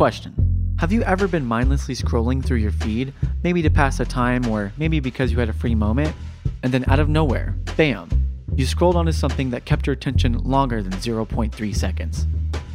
[0.00, 4.48] Question Have you ever been mindlessly scrolling through your feed, maybe to pass the time
[4.48, 6.16] or maybe because you had a free moment,
[6.62, 8.08] and then out of nowhere, bam,
[8.54, 12.26] you scrolled onto something that kept your attention longer than 0.3 seconds?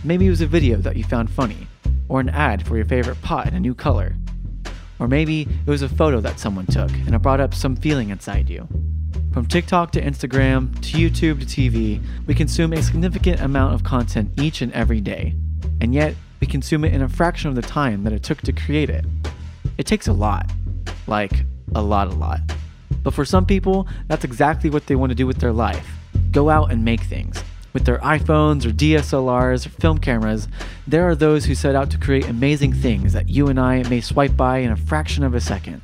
[0.03, 1.65] Maybe it was a video that you found funny,
[2.09, 4.15] or an ad for your favorite pot in a new color.
[4.99, 8.11] Or maybe it was a photo that someone took and it brought up some feeling
[8.11, 8.67] inside you.
[9.33, 14.29] From TikTok to Instagram to YouTube to TV, we consume a significant amount of content
[14.39, 15.33] each and every day.
[15.81, 18.53] And yet, we consume it in a fraction of the time that it took to
[18.53, 19.05] create it.
[19.77, 20.51] It takes a lot.
[21.07, 22.39] Like, a lot, a lot.
[23.03, 25.87] But for some people, that's exactly what they want to do with their life
[26.31, 27.41] go out and make things.
[27.71, 30.49] With their iPhones or DSLRs or film cameras,
[30.85, 34.01] there are those who set out to create amazing things that you and I may
[34.01, 35.81] swipe by in a fraction of a second.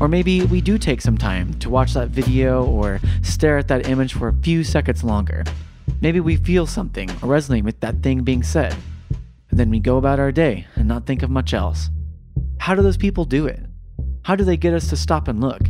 [0.00, 3.88] Or maybe we do take some time to watch that video or stare at that
[3.88, 5.44] image for a few seconds longer.
[6.00, 8.74] Maybe we feel something or resonate with that thing being said.
[9.56, 11.88] Then we go about our day and not think of much else.
[12.58, 13.58] How do those people do it?
[14.22, 15.62] How do they get us to stop and look?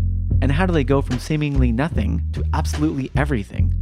[0.42, 3.72] And how do they go from seemingly nothing to absolutely everything?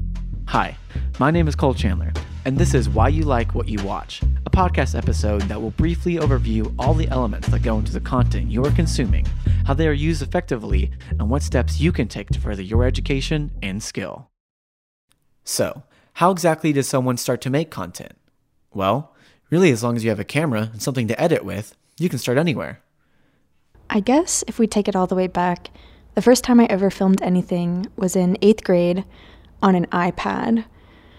[0.49, 0.77] Hi,
[1.19, 2.13] my name is Cole Chandler,
[2.45, 6.17] and this is Why You Like What You Watch, a podcast episode that will briefly
[6.17, 9.25] overview all the elements that go into the content you are consuming,
[9.65, 13.53] how they are used effectively, and what steps you can take to further your education
[13.63, 14.29] and skill.
[15.45, 18.13] So, how exactly does someone start to make content?
[18.75, 19.14] Well,
[19.51, 22.19] really, as long as you have a camera and something to edit with, you can
[22.19, 22.81] start anywhere.
[23.91, 25.71] I guess if we take it all the way back,
[26.15, 29.05] the first time I ever filmed anything was in eighth grade
[29.63, 30.65] on an iPad.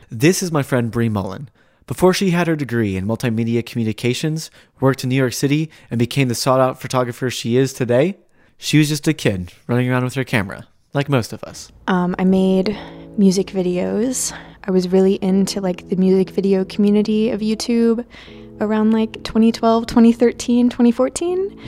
[0.10, 1.50] This is my friend Brie Mullen.
[1.88, 6.30] Before she had her degree in multimedia communications, worked in New York City, and became
[6.30, 8.18] the sought out photographer she is today,
[8.58, 11.72] she was just a kid running around with her camera, like most of us.
[11.88, 12.76] Um, I made
[13.18, 14.36] music videos.
[14.68, 18.06] I was really into like the music video community of YouTube
[18.62, 21.60] around like 2012, 2013, 2014.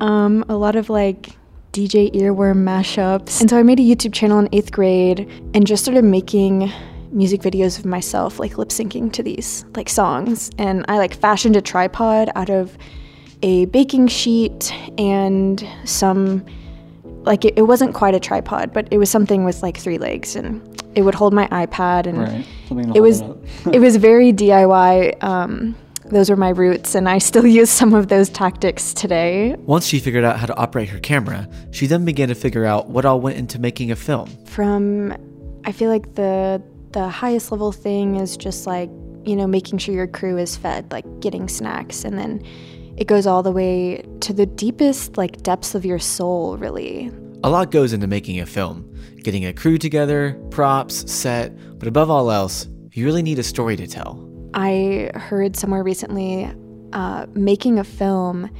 [0.00, 1.36] Um, a lot of like
[1.72, 3.40] DJ earworm mashups.
[3.40, 6.70] And so I made a YouTube channel in eighth grade and just started making
[7.12, 10.50] music videos of myself, like lip syncing to these like songs.
[10.58, 12.76] And I like fashioned a tripod out of
[13.42, 16.44] a baking sheet and some
[17.24, 20.36] like it, it wasn't quite a tripod, but it was something with like three legs
[20.36, 20.60] and
[20.94, 22.96] it would hold my iPad and right.
[22.96, 23.20] it was
[23.72, 25.22] it was very DIY.
[25.22, 25.76] Um,
[26.12, 29.56] those were my roots, and I still use some of those tactics today.
[29.60, 32.90] Once she figured out how to operate her camera, she then began to figure out
[32.90, 34.28] what all went into making a film.
[34.44, 35.16] From,
[35.64, 36.62] I feel like the
[36.92, 38.90] the highest level thing is just like
[39.24, 42.44] you know making sure your crew is fed, like getting snacks, and then
[42.96, 47.10] it goes all the way to the deepest like depths of your soul, really.
[47.44, 48.88] A lot goes into making a film
[49.22, 53.76] getting a crew together, props, set, but above all else, you really need a story
[53.76, 54.28] to tell.
[54.54, 56.52] I heard somewhere recently
[56.92, 58.50] uh, making a film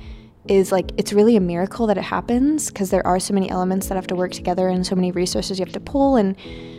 [0.48, 3.88] is like it's really a miracle that it happens because there are so many elements
[3.88, 6.37] that have to work together and so many resources you have to pull and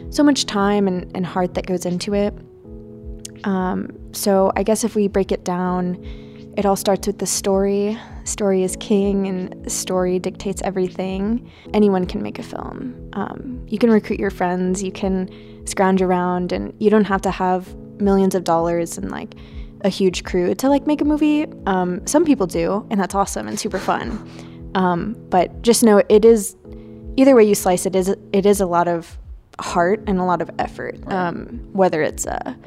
[0.10, 2.34] so much time and, and heart that goes into it.
[3.46, 6.04] Um, so I guess if we break it down,
[6.56, 7.98] it all starts with the story.
[8.26, 11.52] Story is king, and story dictates everything.
[11.74, 13.10] Anyone can make a film.
[13.14, 15.30] Um, you can recruit your friends, you can
[15.66, 19.36] scrounge around, and you don't have to have millions of dollars and like
[19.82, 21.46] a huge crew to like make a movie.
[21.66, 24.72] Um, some people do, and that's awesome and super fun.
[24.76, 26.56] Um, but just know it is
[27.18, 29.18] either way you slice it is it is a lot of
[29.60, 30.98] heart and a lot of effort.
[31.08, 32.58] Um, whether it's a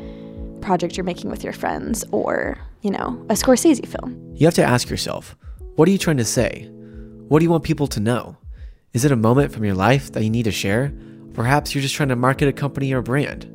[0.60, 4.16] project you're making with your friends or you know a Scorsese film.
[4.36, 5.36] You have to ask yourself,
[5.74, 6.70] what are you trying to say?
[7.28, 8.36] What do you want people to know?
[8.92, 10.94] Is it a moment from your life that you need to share?
[11.34, 13.50] Perhaps you're just trying to market a company or brand.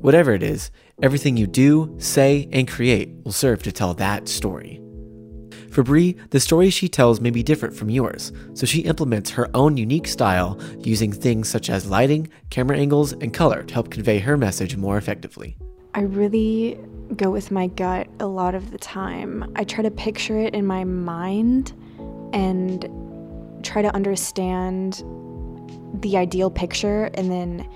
[0.00, 0.70] Whatever it is,
[1.02, 4.80] everything you do, say, and create will serve to tell that story.
[5.72, 9.50] For Brie, the stories she tells may be different from yours, so she implements her
[9.52, 14.20] own unique style using things such as lighting, camera angles, and color to help convey
[14.20, 15.58] her message more effectively.
[15.92, 16.78] I really
[17.14, 19.52] go with my gut a lot of the time.
[19.56, 21.72] I try to picture it in my mind
[22.32, 22.88] and
[23.64, 25.02] try to understand
[26.02, 27.68] the ideal picture and then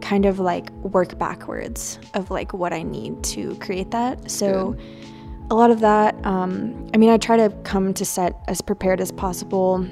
[0.00, 4.30] kind of like work backwards of like what I need to create that.
[4.30, 5.06] So Good.
[5.50, 9.00] a lot of that, um, I mean, I try to come to set as prepared
[9.00, 9.86] as possible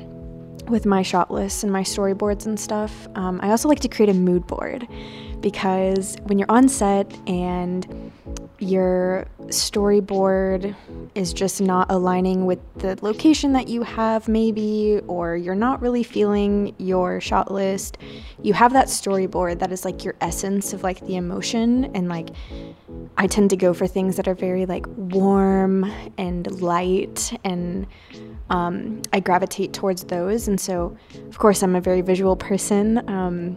[0.68, 3.08] with my shot lists and my storyboards and stuff.
[3.14, 4.86] Um, I also like to create a mood board
[5.40, 8.12] because when you're on set and
[8.58, 10.74] your storyboard
[11.14, 16.02] is just not aligning with the location that you have, maybe, or you're not really
[16.02, 17.98] feeling your shot list,
[18.42, 22.30] you have that storyboard that is like your essence of like the emotion and like
[23.16, 27.86] I tend to go for things that are very like warm and light, and
[28.50, 30.48] um, I gravitate towards those.
[30.48, 30.96] And so,
[31.28, 33.08] of course, I'm a very visual person.
[33.08, 33.56] Um,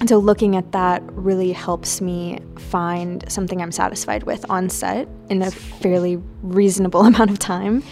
[0.00, 5.08] and so, looking at that really helps me find something I'm satisfied with on set
[5.28, 7.82] in a fairly reasonable amount of time.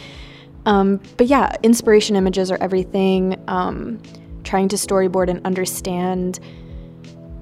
[0.66, 3.42] Um, but yeah, inspiration images are everything.
[3.48, 4.00] Um,
[4.44, 6.40] trying to storyboard and understand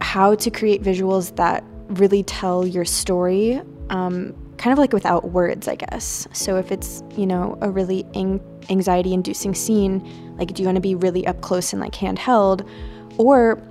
[0.00, 3.60] how to create visuals that really tell your story,
[3.90, 6.28] um, kind of like without words, I guess.
[6.32, 10.76] So if it's, you know, a really ang- anxiety inducing scene, like do you want
[10.76, 12.68] to be really up close and like handheld?
[13.16, 13.62] Or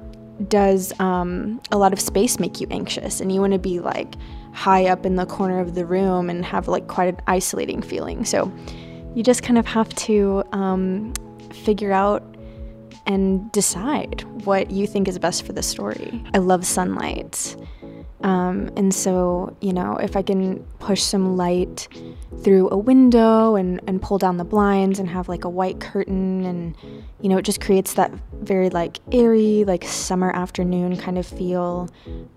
[0.48, 4.16] does um, a lot of space make you anxious and you want to be like
[4.54, 8.26] high up in the corner of the room and have like quite an isolating feeling?
[8.26, 8.52] So
[9.16, 11.14] you just kind of have to um,
[11.52, 12.24] figure out
[13.06, 16.24] and decide what you think is best for the story.
[16.34, 17.56] I love sunlight.
[18.22, 21.88] Um, and so, you know, if I can push some light
[22.44, 26.44] through a window and, and pull down the blinds and have like a white curtain,
[26.46, 26.76] and,
[27.22, 28.12] you know, it just creates that
[28.42, 31.90] very like airy, like summer afternoon kind of feel.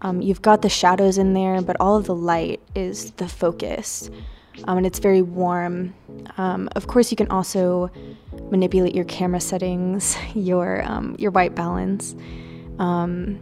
[0.02, 4.10] Um, you've got the shadows in there, but all of the light is the focus.
[4.64, 5.94] Um, and it's very warm.
[6.36, 7.90] Um, of course, you can also
[8.50, 12.14] manipulate your camera settings, your um, your white balance.
[12.78, 13.40] Um,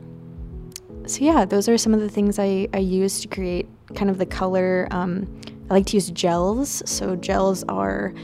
[1.09, 4.19] so yeah, those are some of the things I, I use to create kind of
[4.19, 4.87] the color.
[4.91, 5.27] Um,
[5.71, 6.83] I like to use gels.
[6.87, 8.15] So gels are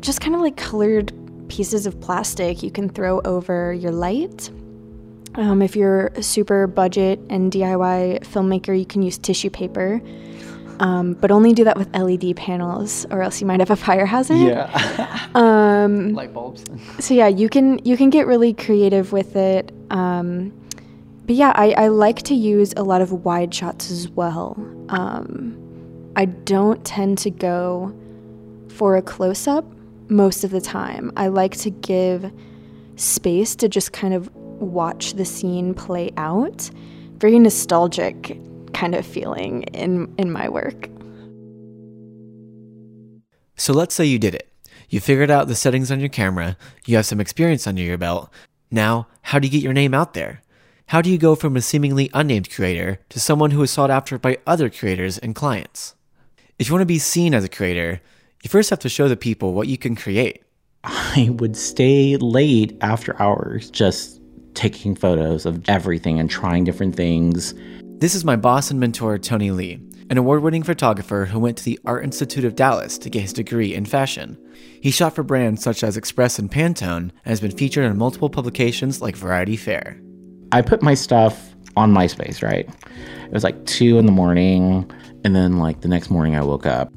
[0.00, 1.12] just kind of like colored
[1.48, 4.50] pieces of plastic you can throw over your light.
[5.36, 10.00] Um, if you're a super budget and DIY filmmaker, you can use tissue paper.
[10.80, 14.06] Um, but only do that with LED panels, or else you might have a fire
[14.06, 14.36] hazard.
[14.38, 15.22] Yeah.
[15.36, 16.64] Um, Light bulbs.
[16.98, 19.70] so yeah, you can you can get really creative with it.
[19.90, 20.50] Um,
[21.26, 24.54] but yeah, I, I like to use a lot of wide shots as well.
[24.90, 25.58] Um,
[26.14, 27.92] I don't tend to go
[28.68, 29.64] for a close up
[30.08, 31.12] most of the time.
[31.16, 32.30] I like to give
[32.94, 36.70] space to just kind of watch the scene play out.
[37.18, 38.38] Very nostalgic
[38.72, 40.88] kind of feeling in in my work.
[43.56, 44.48] So let's say you did it.
[44.88, 48.30] You figured out the settings on your camera, you have some experience under your belt.
[48.70, 50.42] Now, how do you get your name out there?
[50.90, 54.20] How do you go from a seemingly unnamed creator to someone who is sought after
[54.20, 55.96] by other creators and clients?
[56.60, 58.00] If you want to be seen as a creator,
[58.44, 60.44] you first have to show the people what you can create.
[60.84, 64.20] I would stay late after hours just
[64.54, 67.52] taking photos of everything and trying different things.
[67.98, 71.64] This is my boss and mentor, Tony Lee, an award winning photographer who went to
[71.64, 74.38] the Art Institute of Dallas to get his degree in fashion.
[74.80, 78.30] He shot for brands such as Express and Pantone and has been featured in multiple
[78.30, 80.00] publications like Vanity Fair.
[80.52, 82.68] I put my stuff on MySpace, right?
[83.24, 84.90] It was like two in the morning,
[85.24, 86.92] and then like the next morning I woke up.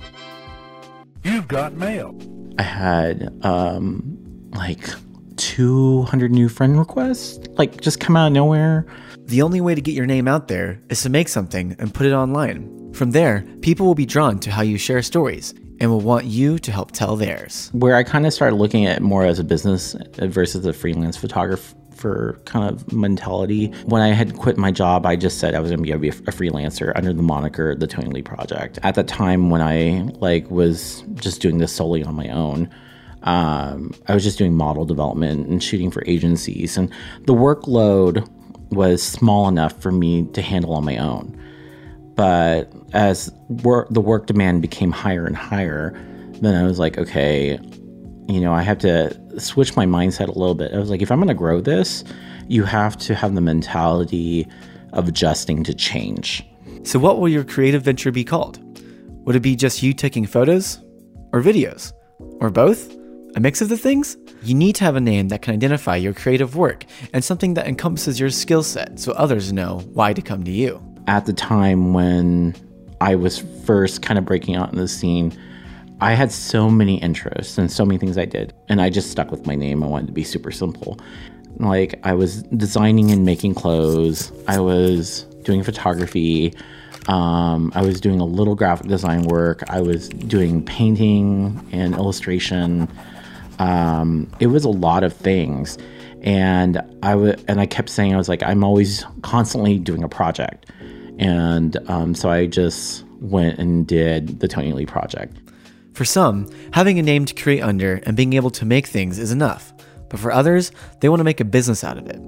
[1.23, 2.15] You've got mail.
[2.57, 4.17] I had um
[4.51, 4.89] like
[5.37, 8.85] 200 new friend requests, like just come out of nowhere.
[9.25, 12.05] The only way to get your name out there is to make something and put
[12.05, 12.93] it online.
[12.93, 16.59] From there, people will be drawn to how you share stories and will want you
[16.59, 17.69] to help tell theirs.
[17.73, 21.15] Where I kind of started looking at it more as a business versus a freelance
[21.15, 21.75] photographer
[22.45, 23.67] kind of mentality.
[23.85, 26.11] When I had quit my job, I just said I was going to be a,
[26.11, 28.79] a freelancer under the moniker the Tony Lee Project.
[28.83, 32.69] At the time when I like was just doing this solely on my own,
[33.23, 36.91] um, I was just doing model development and shooting for agencies, and
[37.25, 38.27] the workload
[38.71, 41.35] was small enough for me to handle on my own.
[42.15, 45.93] But as work, the work demand became higher and higher,
[46.41, 47.59] then I was like, okay,
[48.27, 50.73] you know, I have to switch my mindset a little bit.
[50.73, 52.03] I was like, if I'm going to grow this,
[52.47, 54.47] you have to have the mentality
[54.93, 56.45] of adjusting to change.
[56.83, 58.59] So, what will your creative venture be called?
[59.25, 60.79] Would it be just you taking photos?
[61.31, 61.93] Or videos?
[62.39, 62.95] Or both?
[63.35, 64.17] A mix of the things?
[64.41, 67.67] You need to have a name that can identify your creative work and something that
[67.67, 70.81] encompasses your skill set so others know why to come to you.
[71.07, 72.55] At the time when
[73.01, 75.37] I was first kind of breaking out in the scene,
[76.01, 79.31] I had so many interests and so many things I did, and I just stuck
[79.31, 79.83] with my name.
[79.83, 80.97] I wanted to be super simple.
[81.57, 86.53] Like, I was designing and making clothes, I was doing photography,
[87.07, 92.87] um, I was doing a little graphic design work, I was doing painting and illustration.
[93.57, 95.77] Um, it was a lot of things.
[96.21, 100.09] And I would, and I kept saying, I was like, I'm always constantly doing a
[100.09, 100.65] project.
[101.17, 105.37] And um, so I just went and did the Tony Lee project.
[105.99, 109.33] For some, having a name to create under and being able to make things is
[109.33, 109.73] enough.
[110.07, 112.21] But for others, they want to make a business out of it.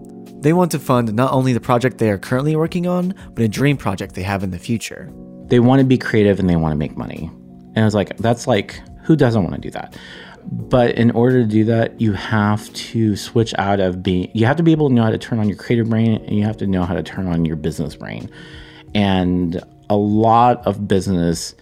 [0.43, 3.47] They want to fund not only the project they are currently working on, but a
[3.47, 5.09] dream project they have in the future.
[5.45, 7.31] they want to be creative and they want to make money.
[7.73, 9.97] And I was like, that's like, who doesn't want to do that?
[10.43, 14.57] But in order to do that, you have to switch out of being, you have
[14.57, 16.57] to be able to know how to turn on your creative brain and you have
[16.57, 18.29] to know how to turn on your business brain.
[18.93, 21.55] And a lot of business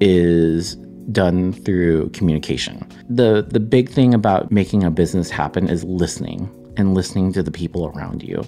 [0.00, 0.78] is
[1.10, 2.86] done through communication.
[3.08, 7.50] The the big thing about making a business happen is listening and listening to the
[7.50, 8.44] people around you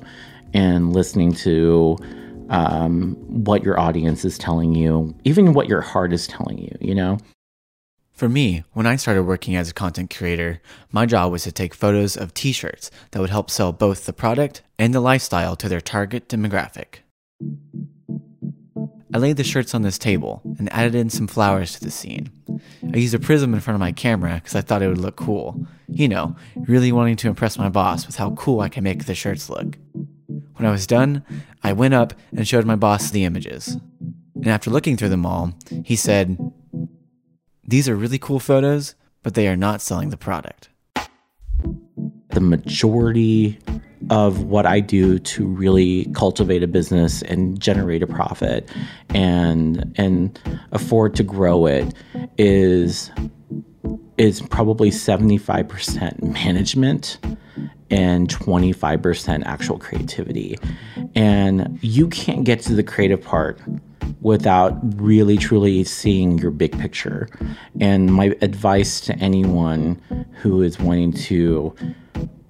[0.52, 1.96] and listening to
[2.48, 6.94] um, what your audience is telling you, even what your heart is telling you, you
[6.94, 7.18] know?
[8.12, 11.74] For me, when I started working as a content creator, my job was to take
[11.74, 15.68] photos of t shirts that would help sell both the product and the lifestyle to
[15.68, 17.00] their target demographic.
[19.14, 22.32] I laid the shirts on this table and added in some flowers to the scene.
[22.92, 25.14] I used a prism in front of my camera because I thought it would look
[25.14, 25.64] cool.
[25.86, 29.14] You know, really wanting to impress my boss with how cool I can make the
[29.14, 29.78] shirts look.
[30.56, 31.22] When I was done,
[31.62, 33.78] I went up and showed my boss the images.
[34.34, 35.52] And after looking through them all,
[35.84, 36.36] he said,
[37.62, 40.70] These are really cool photos, but they are not selling the product.
[42.30, 43.60] The majority
[44.10, 48.68] of what I do to really cultivate a business and generate a profit
[49.10, 50.38] and and
[50.72, 51.94] afford to grow it
[52.38, 53.10] is
[54.16, 57.18] is probably 75% management
[57.90, 60.56] and 25% actual creativity.
[61.14, 63.60] And you can't get to the creative part
[64.20, 67.28] without really truly seeing your big picture.
[67.80, 70.00] And my advice to anyone
[70.40, 71.74] who is wanting to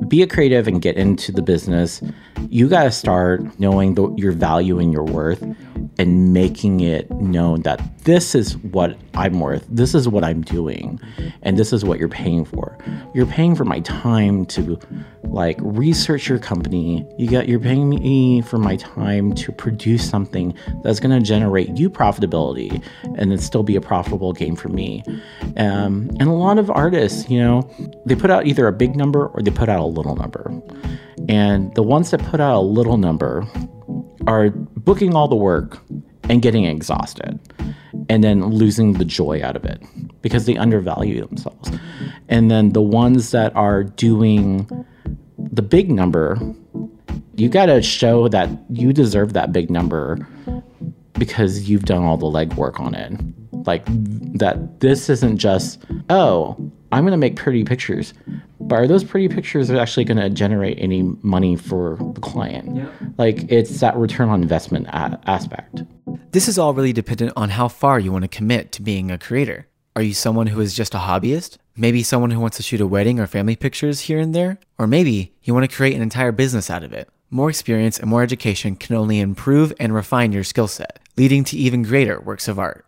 [0.08, 2.02] be a creative and get into the business,
[2.48, 5.42] you got to start knowing the, your value and your worth
[5.98, 9.64] and making it known that this is what I'm worth.
[9.68, 11.00] This is what I'm doing.
[11.42, 12.76] And this is what you're paying for.
[13.14, 14.78] You're paying for my time to
[15.22, 17.06] like research your company.
[17.18, 21.76] You got you're paying me for my time to produce something that's going to generate
[21.76, 22.82] you profitability
[23.16, 25.02] and then still be a profitable game for me.
[25.56, 27.68] Um, and a lot of artists, you know,
[28.04, 30.52] they put out either a big number or they put out a little number.
[31.28, 33.46] And the ones that put out a little number
[34.26, 35.83] are booking all the work
[36.28, 37.38] and getting exhausted
[38.08, 39.82] and then losing the joy out of it
[40.22, 41.70] because they undervalue themselves.
[42.28, 44.68] And then the ones that are doing
[45.38, 46.38] the big number,
[47.36, 50.26] you got to show that you deserve that big number
[51.14, 53.12] because you've done all the legwork on it.
[53.66, 53.84] Like
[54.38, 56.56] that this isn't just, oh,
[56.92, 58.14] I'm going to make pretty pictures.
[58.60, 62.76] But are those pretty pictures actually going to generate any money for the client?
[62.76, 62.88] Yeah.
[63.18, 65.82] Like it's that return on investment a- aspect.
[66.34, 69.18] This is all really dependent on how far you want to commit to being a
[69.18, 69.68] creator.
[69.94, 71.58] Are you someone who is just a hobbyist?
[71.76, 74.58] Maybe someone who wants to shoot a wedding or family pictures here and there?
[74.76, 77.08] Or maybe you want to create an entire business out of it.
[77.30, 81.56] More experience and more education can only improve and refine your skill set, leading to
[81.56, 82.84] even greater works of art.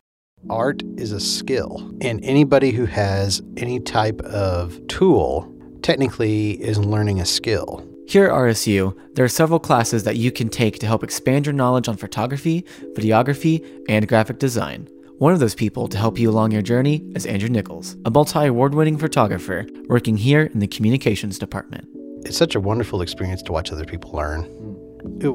[0.50, 7.20] Art is a skill, and anybody who has any type of tool technically is learning
[7.20, 7.86] a skill.
[8.08, 11.52] Here at RSU, there are several classes that you can take to help expand your
[11.52, 14.88] knowledge on photography, videography, and graphic design.
[15.18, 18.46] One of those people to help you along your journey is Andrew Nichols, a multi
[18.46, 21.88] award winning photographer working here in the communications department.
[22.25, 24.44] It's such a wonderful experience to watch other people learn.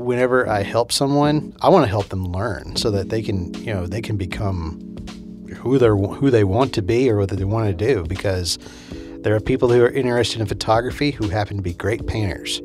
[0.06, 3.74] Whenever I help someone, I want to help them learn so that they can, you
[3.74, 4.80] know, they can become
[5.58, 8.58] who they who they want to be or what they want to do because
[9.22, 12.60] there are people who are interested in photography who happen to be great painters.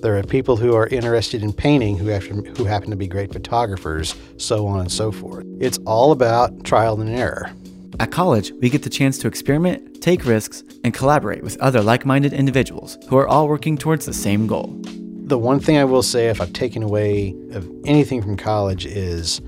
[0.00, 3.30] There are people who are interested in painting who happen, who happen to be great
[3.30, 5.44] photographers, so on and so forth.
[5.60, 7.52] It's all about trial and error.
[8.00, 12.06] At college, we get the chance to experiment, take risks, and collaborate with other like
[12.06, 14.74] minded individuals who are all working towards the same goal.
[15.26, 19.42] The one thing I will say, if I've taken away of anything from college, is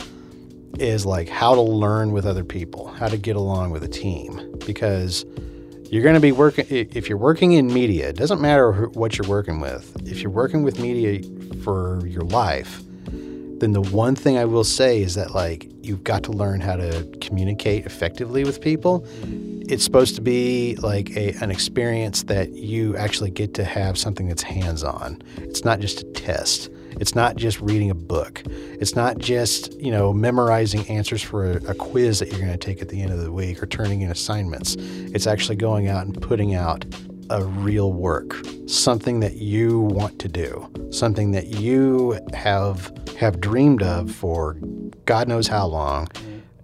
[0.78, 4.58] is like how to learn with other people, how to get along with a team.
[4.66, 5.24] Because
[5.94, 9.28] you're going to be working, if you're working in media, it doesn't matter what you're
[9.28, 9.96] working with.
[10.04, 11.22] If you're working with media
[11.62, 12.82] for your life,
[13.60, 16.74] then the one thing I will say is that, like, you've got to learn how
[16.74, 19.06] to communicate effectively with people.
[19.68, 24.26] It's supposed to be like a, an experience that you actually get to have something
[24.26, 25.22] that's hands on.
[25.36, 26.70] It's not just a test.
[27.00, 28.42] It's not just reading a book.
[28.46, 32.58] It's not just, you know, memorizing answers for a, a quiz that you're going to
[32.58, 34.76] take at the end of the week or turning in assignments.
[34.78, 36.84] It's actually going out and putting out
[37.30, 38.36] a real work,
[38.66, 44.56] something that you want to do, something that you have have dreamed of for
[45.06, 46.08] God knows how long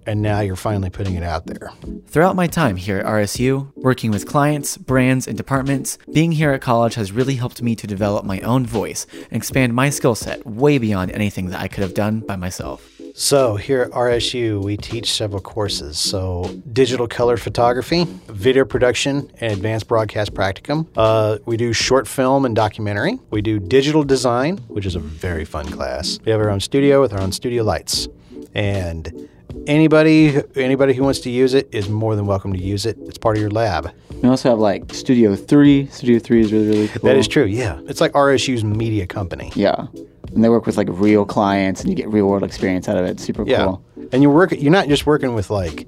[0.07, 1.73] and now you're finally putting it out there.
[2.07, 6.61] Throughout my time here at RSU, working with clients, brands, and departments, being here at
[6.61, 10.47] college has really helped me to develop my own voice and expand my skill set
[10.47, 13.01] way beyond anything that I could have done by myself.
[13.15, 15.99] So, here at RSU, we teach several courses.
[15.99, 20.87] So, digital color photography, video production, and advanced broadcast practicum.
[20.97, 23.19] Uh, we do short film and documentary.
[23.31, 26.21] We do digital design, which is a very fun class.
[26.25, 28.09] We have our own studio with our own studio lights.
[28.55, 29.29] And
[29.67, 32.97] anybody anybody who wants to use it is more than welcome to use it.
[33.03, 33.91] It's part of your lab.
[34.23, 35.87] We also have like Studio 3.
[35.87, 37.03] Studio 3 is really, really cool.
[37.09, 37.45] That is true.
[37.45, 37.81] Yeah.
[37.87, 39.51] It's like RSU's media company.
[39.55, 39.87] Yeah.
[40.35, 43.05] And they work with like real clients and you get real world experience out of
[43.07, 43.19] it.
[43.19, 43.65] Super Yeah.
[43.65, 43.83] cool.
[44.13, 45.87] And you're working you're not just working with like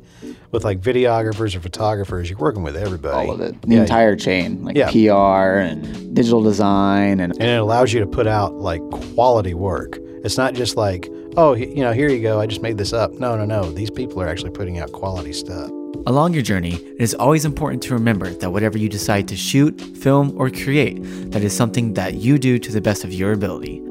[0.50, 3.28] with like videographers or photographers, you're working with everybody.
[3.28, 3.60] All of it.
[3.62, 3.80] The Yeah.
[3.82, 4.90] entire chain, like Yeah.
[4.90, 8.82] PR and digital design and and it allows you to put out like
[9.14, 9.98] quality work.
[10.24, 13.12] It's not just like, oh, you know, here you go, I just made this up.
[13.14, 13.72] No, no, no.
[13.72, 15.68] These people are actually putting out quality stuff.
[16.06, 19.80] Along your journey, it is always important to remember that whatever you decide to shoot,
[19.80, 20.98] film, or create,
[21.32, 23.82] that is something that you do to the best of your ability.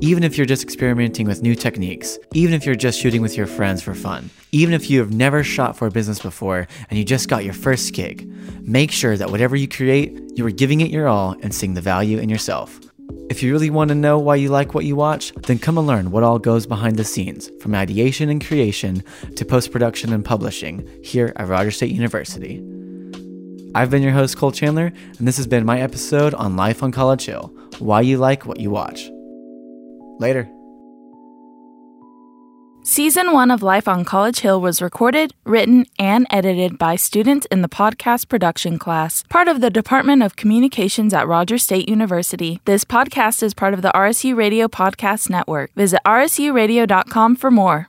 [0.00, 3.46] Even if you're just experimenting with new techniques, even if you're just shooting with your
[3.46, 7.04] friends for fun, even if you have never shot for a business before and you
[7.04, 8.28] just got your first gig,
[8.60, 11.80] make sure that whatever you create, you are giving it your all and seeing the
[11.80, 12.78] value in yourself.
[13.28, 15.86] If you really want to know why you like what you watch, then come and
[15.86, 19.02] learn what all goes behind the scenes, from ideation and creation
[19.34, 22.62] to post production and publishing, here at Rogers State University.
[23.74, 26.92] I've been your host, Cole Chandler, and this has been my episode on Life on
[26.92, 29.10] College Hill Why You Like What You Watch.
[30.18, 30.48] Later.
[32.88, 37.60] Season 1 of Life on College Hill was recorded, written, and edited by students in
[37.60, 42.60] the podcast production class, part of the Department of Communications at Rogers State University.
[42.64, 45.72] This podcast is part of the RSU Radio Podcast Network.
[45.74, 47.88] Visit rsuradio.com for more.